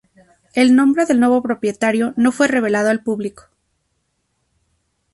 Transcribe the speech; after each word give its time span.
El 0.55 0.75
nombre 0.75 1.05
del 1.05 1.19
nuevo 1.19 1.43
propietario 1.43 2.15
no 2.17 2.31
fue 2.31 2.47
revelado 2.47 2.89
al 2.89 3.03
público. 3.03 3.51